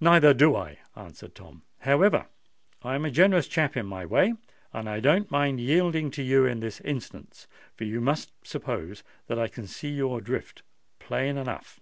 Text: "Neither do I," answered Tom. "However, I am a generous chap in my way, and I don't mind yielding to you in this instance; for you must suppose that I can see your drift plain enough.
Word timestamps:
"Neither 0.00 0.34
do 0.34 0.56
I," 0.56 0.80
answered 0.96 1.36
Tom. 1.36 1.62
"However, 1.82 2.26
I 2.82 2.96
am 2.96 3.04
a 3.04 3.12
generous 3.12 3.46
chap 3.46 3.76
in 3.76 3.86
my 3.86 4.04
way, 4.04 4.34
and 4.72 4.88
I 4.88 4.98
don't 4.98 5.30
mind 5.30 5.60
yielding 5.60 6.10
to 6.18 6.22
you 6.24 6.44
in 6.44 6.58
this 6.58 6.80
instance; 6.80 7.46
for 7.76 7.84
you 7.84 8.00
must 8.00 8.32
suppose 8.44 9.04
that 9.28 9.38
I 9.38 9.46
can 9.46 9.68
see 9.68 9.92
your 9.92 10.20
drift 10.20 10.62
plain 10.98 11.36
enough. 11.36 11.78